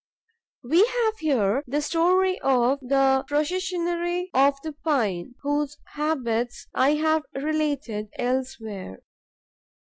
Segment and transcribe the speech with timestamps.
[0.63, 7.21] We have here the story of the Processionary of the Pine, whose habits I have
[7.35, 9.03] related elsewhere.